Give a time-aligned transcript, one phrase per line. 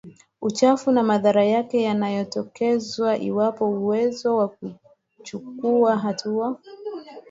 [0.41, 1.43] uchafuzi na madhara
[1.73, 4.47] yanayotokezwaIwapo uwezo wa
[5.15, 6.59] kuchukua hatua